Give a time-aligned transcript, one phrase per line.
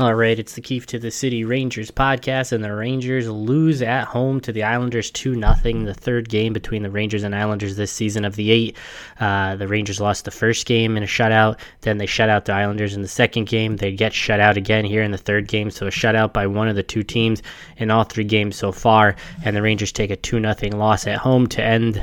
[0.00, 4.04] All right, it's the Keefe to the City Rangers podcast, and the Rangers lose at
[4.04, 5.54] home to the Islanders 2 0.
[5.84, 8.76] The third game between the Rangers and Islanders this season of the eight.
[9.18, 12.52] Uh, the Rangers lost the first game in a shutout, then they shut out the
[12.52, 13.78] Islanders in the second game.
[13.78, 16.68] They get shut out again here in the third game, so a shutout by one
[16.68, 17.42] of the two teams
[17.76, 21.18] in all three games so far, and the Rangers take a 2 0 loss at
[21.18, 22.00] home to end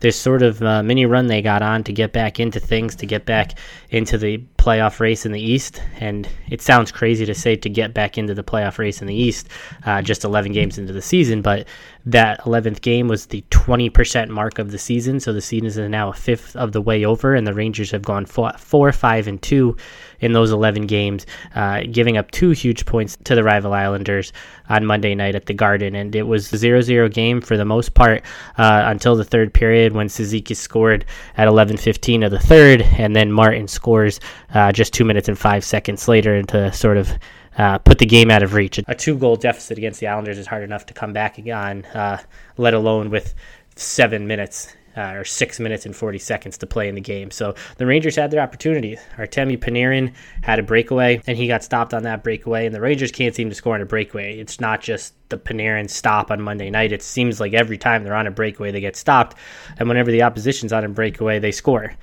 [0.00, 3.06] this sort of uh, mini run they got on to get back into things, to
[3.06, 3.58] get back
[3.90, 5.80] into the playoff race in the East.
[6.00, 9.14] And it sounds crazy to say to get back into the playoff race in the
[9.14, 9.48] East
[9.84, 11.66] uh, just 11 games into the season, but
[12.04, 15.18] that 11th game was the 20% mark of the season.
[15.18, 18.02] So the season is now a fifth of the way over, and the Rangers have
[18.02, 19.76] gone four, four five, and two
[20.20, 24.32] in those 11 games, uh, giving up two huge points to the rival Islanders
[24.68, 25.94] on Monday night at the Garden.
[25.94, 28.22] And it was a 0 0 game for the most part
[28.56, 31.04] uh, until the third period when Suzuki scored
[31.36, 34.20] at 11.15 of the third, and then Martin scores
[34.54, 37.10] uh, just two minutes and five seconds later to sort of
[37.58, 38.80] uh, put the game out of reach.
[38.86, 42.18] A two goal deficit against the Islanders is hard enough to come back on, uh,
[42.56, 43.34] let alone with
[43.76, 47.30] seven minutes uh, or six minutes and 40 seconds to play in the game.
[47.30, 48.96] So the Rangers had their opportunity.
[49.16, 52.66] Artemi Panarin had a breakaway, and he got stopped on that breakaway.
[52.66, 54.38] And the Rangers can't seem to score on a breakaway.
[54.38, 56.92] It's not just the Panarin stop on Monday night.
[56.92, 59.36] It seems like every time they're on a breakaway, they get stopped.
[59.78, 61.94] And whenever the opposition's on a breakaway, they score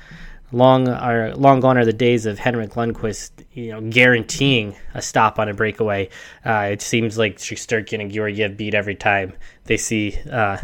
[0.53, 5.39] long are long gone are the days of Henrik Lundqvist, you know, guaranteeing a stop
[5.39, 6.09] on a breakaway.
[6.45, 9.33] Uh, it seems like Shesterkin and Georgiev beat every time
[9.65, 10.57] they see uh,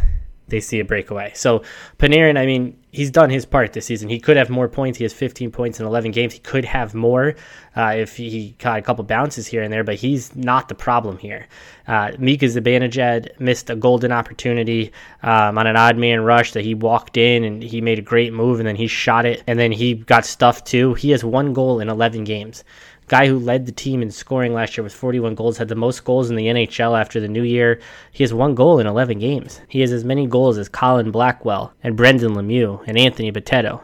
[0.50, 1.32] they see a breakaway.
[1.36, 1.64] So
[1.98, 4.10] Panarin, I mean, he's done his part this season.
[4.10, 4.98] He could have more points.
[4.98, 6.34] He has 15 points in 11 games.
[6.34, 7.36] He could have more
[7.76, 11.18] uh, if he caught a couple bounces here and there, but he's not the problem
[11.18, 11.48] here.
[11.88, 14.92] Uh, Mika Zibanejad missed a golden opportunity
[15.24, 18.34] um, on an odd man rush that he walked in and he made a great
[18.34, 20.94] move and then he shot it and then he got stuffed too.
[20.96, 22.64] He has one goal in 11 games
[23.10, 26.06] guy who led the team in scoring last year with 41 goals, had the most
[26.06, 27.82] goals in the NHL after the new year.
[28.12, 29.60] He has one goal in 11 games.
[29.68, 33.82] He has as many goals as Colin Blackwell and Brendan Lemieux and Anthony Bitetto.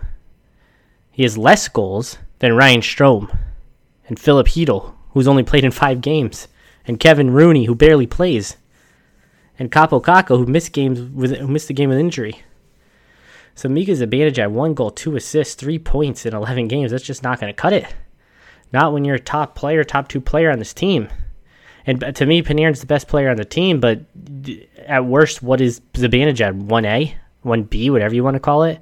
[1.12, 3.38] He has less goals than Ryan Strome
[4.08, 6.48] and Philip Chytil, who's only played in five games,
[6.86, 8.58] and Kevin Rooney, who barely plays,
[9.58, 12.44] and Kaapo Kakko, who missed games with who missed the game with injury.
[13.56, 16.92] So Mika's advantage at one goal, two assists, three points in 11 games.
[16.92, 17.96] That's just not going to cut it.
[18.72, 21.10] Not when you're a top player, top two player on this team.
[21.86, 24.02] And to me, Panarin's the best player on the team, but
[24.88, 26.68] at worst, what is Zibanejad?
[26.68, 27.14] 1A,
[27.46, 28.82] 1B, whatever you want to call it?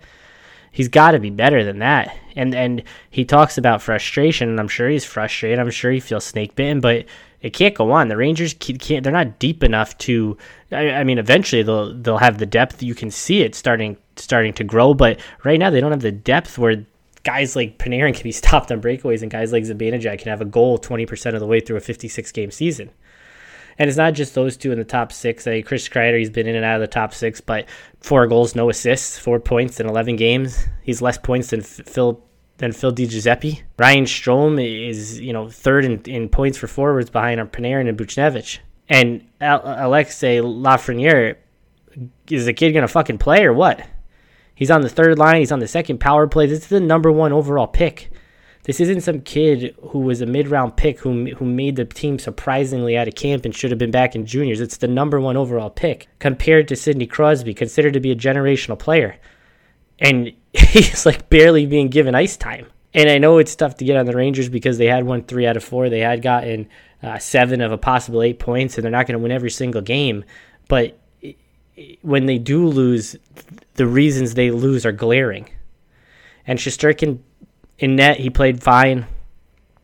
[0.72, 2.18] He's got to be better than that.
[2.36, 5.60] And and he talks about frustration, and I'm sure he's frustrated.
[5.60, 7.06] I'm sure he feels snake bitten, but
[7.42, 8.08] it can't go on.
[8.08, 9.04] The Rangers can't.
[9.04, 10.36] They're not deep enough to.
[10.72, 12.82] I, I, mean, eventually they'll they'll have the depth.
[12.82, 16.12] You can see it starting starting to grow, but right now they don't have the
[16.12, 16.86] depth where
[17.24, 20.46] guys like Panarin can be stopped on breakaways, and guys like Zibanejad can have a
[20.46, 22.92] goal 20% of the way through a 56 game season.
[23.80, 25.48] And it's not just those two in the top six.
[25.48, 27.68] I mean, Chris Kreider, he's been in and out of the top six, but
[28.02, 30.68] four goals, no assists, four points in 11 games.
[30.84, 32.22] He's less points than Phil
[32.58, 33.64] than Phil Giuseppe.
[33.80, 38.60] Ryan Strome is, you know, third in, in points for forwards behind Panarin and Buchnevich.
[38.88, 41.38] And Alexis Lafreniere,
[42.30, 43.84] is the kid going to fucking play or what?
[44.56, 45.40] He's on the third line.
[45.40, 46.46] He's on the second power play.
[46.48, 48.12] This is the number one overall pick.
[48.64, 52.98] This isn't some kid who was a mid-round pick who who made the team surprisingly
[52.98, 54.62] out of camp and should have been back in juniors.
[54.62, 58.80] It's the number one overall pick compared to Sidney Crosby, considered to be a generational
[58.80, 59.18] player,
[60.00, 62.68] and he's like barely being given ice time.
[62.94, 65.48] And I know it's tough to get on the Rangers because they had won three
[65.48, 65.90] out of four.
[65.90, 66.70] They had gotten
[67.02, 69.82] uh, seven of a possible eight points, and they're not going to win every single
[69.82, 70.24] game.
[70.70, 70.98] But
[72.02, 73.16] when they do lose,
[73.76, 75.50] the reasons they lose are glaring.
[76.46, 77.20] And Shesterkin
[77.80, 79.06] in net, he played fine.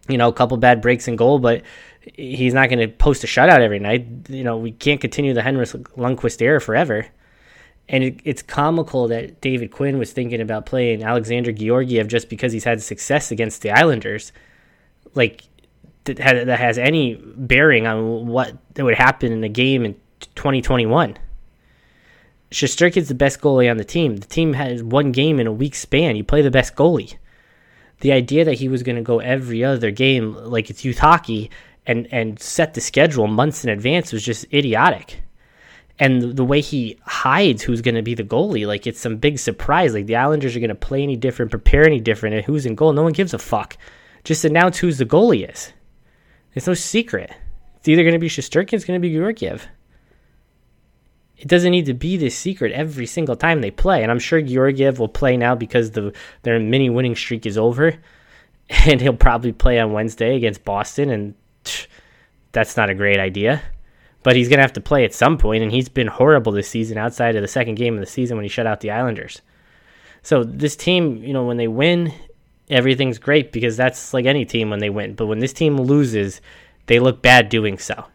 [0.07, 1.63] You know, a couple bad breaks in goal, but
[2.01, 4.07] he's not going to post a shutout every night.
[4.29, 7.07] You know, we can't continue the Henrik Lundqvist era forever.
[7.88, 12.53] And it, it's comical that David Quinn was thinking about playing Alexander Georgiev just because
[12.53, 14.31] he's had success against the Islanders.
[15.16, 15.44] Like,
[16.06, 19.95] that has, that has any bearing on what would happen in a game in
[20.35, 21.18] 2021.
[22.51, 24.18] Shesterkin's the best goalie on the team.
[24.18, 26.16] The team has one game in a week span.
[26.16, 27.18] You play the best goalie.
[28.01, 31.51] The idea that he was going to go every other game like it's youth hockey
[31.86, 35.22] and and set the schedule months in advance was just idiotic.
[36.00, 39.38] And the way he hides who's going to be the goalie, like it's some big
[39.38, 39.94] surprise.
[39.94, 42.75] Like the Islanders are going to play any different, prepare any different, and who's in
[42.75, 42.94] goal.
[42.94, 43.78] No one gives a fuck.
[44.24, 45.74] Just announce who's the goalie is.
[46.56, 47.31] It's no secret.
[47.78, 49.68] It's either going to be Shesterkin, it's going to be Georgiev.
[51.39, 54.03] It doesn't need to be this secret every single time they play.
[54.03, 56.13] And I'm sure Georgiev will play now because the
[56.44, 57.95] their mini winning streak is over.
[58.86, 61.09] And he'll probably play on Wednesday against Boston.
[61.09, 61.33] And
[62.51, 63.63] that's not a great idea.
[64.21, 66.97] But he's to have to play at some point, and he's been horrible this season
[66.97, 69.42] outside of the second game of the season when he shut out the Islanders.
[70.21, 72.13] So this team, you know, when they win,
[72.69, 75.15] everything's great because that's like any team when they win.
[75.15, 76.42] But when this team loses,
[76.88, 78.06] they look bad doing so.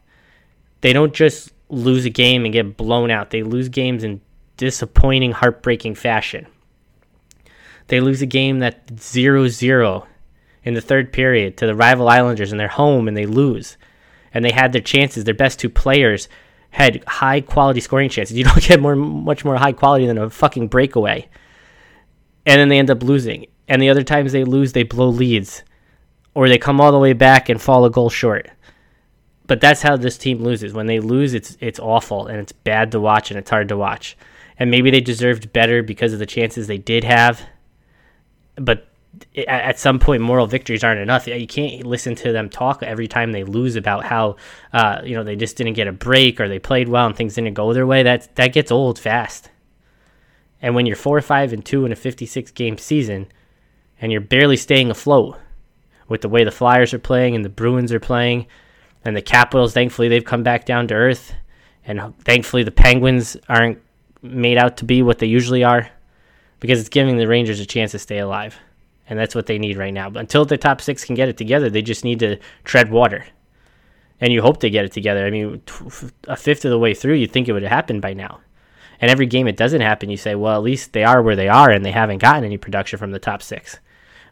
[0.83, 3.31] They don't just lose a game and get blown out.
[3.31, 4.21] They lose games in
[4.57, 6.47] disappointing, heartbreaking fashion.
[7.89, 10.07] They lose a game that 0 0
[10.63, 13.77] in the third period to the rival Islanders in their home and they lose.
[14.33, 15.25] And they had their chances.
[15.25, 16.29] Their best two players
[16.71, 18.37] had high quality scoring chances.
[18.37, 21.29] You don't get more much more high quality than a fucking breakaway.
[22.47, 23.47] And then they end up losing.
[23.69, 25.63] And the other times they lose, they blow leads.
[26.35, 28.51] Or they come all the way back and fall a goal short.
[29.47, 30.73] But that's how this team loses.
[30.73, 33.77] When they lose, it's it's awful and it's bad to watch and it's hard to
[33.77, 34.17] watch.
[34.59, 37.43] And maybe they deserved better because of the chances they did have.
[38.57, 38.89] But
[39.47, 41.27] at some point moral victories aren't enough.
[41.27, 44.37] You can't listen to them talk every time they lose about how
[44.73, 47.35] uh, you know they just didn't get a break or they played well and things
[47.35, 48.03] didn't go their way.
[48.03, 49.51] That that gets old fast.
[50.63, 53.27] And when you're four, five, and two in a 56 game season,
[54.01, 55.39] and you're barely staying afloat
[56.09, 58.47] with the way the Flyers are playing and the Bruins are playing,
[59.05, 61.35] and the Capitals, thankfully they've come back down to earth,
[61.85, 63.81] and thankfully the Penguins aren't
[64.23, 65.91] made out to be what they usually are,
[66.61, 68.59] because it's giving the Rangers a chance to stay alive
[69.09, 70.11] and that's what they need right now.
[70.11, 73.27] But until the top six can get it together, they just need to tread water.
[74.21, 75.27] And you hope they get it together.
[75.27, 75.63] I mean,
[76.29, 78.41] a fifth of the way through, you'd think it would have happened by now.
[79.01, 81.49] And every game it doesn't happen, you say, well, at least they are where they
[81.49, 83.79] are and they haven't gotten any production from the top six.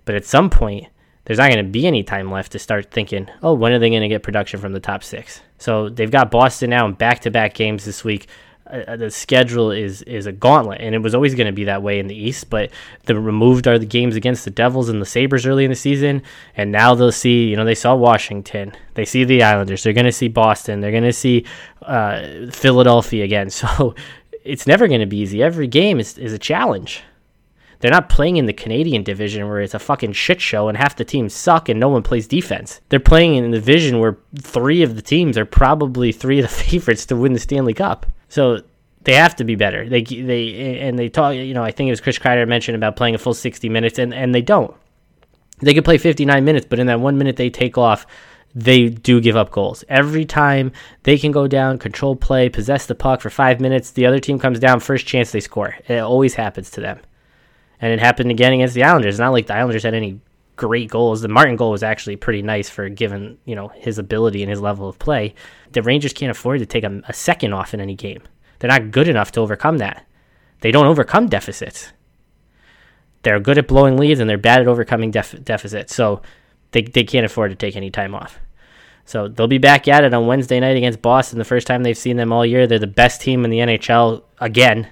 [0.04, 0.86] But at some point,
[1.24, 3.90] there's not going to be any time left to start thinking, oh, when are they
[3.90, 5.40] going to get production from the top six?
[5.58, 8.28] So they've got Boston now in back to back games this week
[8.72, 11.82] uh, the schedule is is a gauntlet, and it was always going to be that
[11.82, 12.48] way in the East.
[12.48, 12.70] But
[13.04, 16.22] the removed are the games against the Devils and the Sabres early in the season,
[16.56, 17.48] and now they'll see.
[17.48, 20.90] You know, they saw Washington, they see the Islanders, they're going to see Boston, they're
[20.90, 21.44] going to see
[21.82, 23.50] uh, Philadelphia again.
[23.62, 23.94] So
[24.44, 25.40] it's never going to be easy.
[25.42, 27.04] Every game is is a challenge.
[27.82, 30.96] They're not playing in the Canadian division where it's a fucking shit show and half
[30.96, 32.81] the teams suck and no one plays defense.
[32.88, 36.49] They're playing in the division where three of the teams are probably three of the
[36.64, 38.06] favorites to win the Stanley Cup.
[38.29, 38.62] So
[39.05, 39.88] they have to be better.
[39.88, 41.34] They they and they talk.
[41.34, 43.99] You know, I think it was Chris Kreider mentioned about playing a full sixty minutes,
[43.99, 44.75] and and they don't.
[45.61, 48.06] They could play fifty nine minutes, but in that one minute they take off,
[48.55, 50.73] they do give up goals every time.
[51.02, 53.90] They can go down, control play, possess the puck for five minutes.
[53.90, 55.76] The other team comes down, first chance they score.
[55.88, 57.00] It always happens to them,
[57.82, 59.17] and it happened again against the Islanders.
[59.17, 60.19] It's not like the Islanders had any
[60.56, 61.20] great goals.
[61.20, 64.61] The Martin goal was actually pretty nice for given you know his ability and his
[64.61, 65.34] level of play
[65.73, 68.23] the Rangers can't afford to take a, a second off in any game.
[68.58, 70.06] They're not good enough to overcome that.
[70.61, 71.93] They don't overcome deficits.
[73.23, 75.94] They're good at blowing leads and they're bad at overcoming def- deficits.
[75.94, 76.23] So
[76.73, 78.38] they, they can't afford to take any time off.
[79.05, 81.38] So they'll be back at it on Wednesday night against Boston.
[81.38, 82.67] The first time they've seen them all year.
[82.67, 84.88] They're the best team in the NHL again.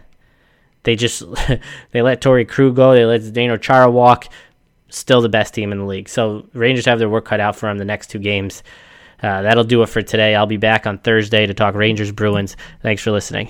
[0.83, 1.23] They just
[1.93, 2.95] they let Torey Krug go.
[2.95, 4.29] They let Zdeno Chara walk.
[4.89, 6.09] Still the best team in the league.
[6.09, 8.63] So Rangers have their work cut out for them the next two games.
[9.23, 10.35] Uh, that'll do it for today.
[10.35, 12.57] I'll be back on Thursday to talk Rangers Bruins.
[12.83, 13.49] Thanks for listening.